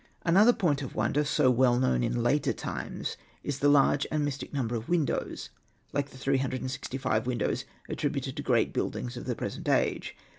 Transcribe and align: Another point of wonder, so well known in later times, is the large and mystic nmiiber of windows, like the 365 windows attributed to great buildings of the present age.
Another 0.23 0.51
point 0.51 0.81
of 0.81 0.95
wonder, 0.95 1.23
so 1.23 1.51
well 1.51 1.77
known 1.77 2.01
in 2.03 2.23
later 2.23 2.53
times, 2.53 3.17
is 3.43 3.59
the 3.59 3.69
large 3.69 4.07
and 4.09 4.25
mystic 4.25 4.51
nmiiber 4.51 4.71
of 4.71 4.89
windows, 4.89 5.51
like 5.93 6.09
the 6.09 6.17
365 6.17 7.27
windows 7.27 7.65
attributed 7.87 8.35
to 8.35 8.41
great 8.41 8.73
buildings 8.73 9.15
of 9.15 9.25
the 9.25 9.35
present 9.35 9.69
age. 9.69 10.15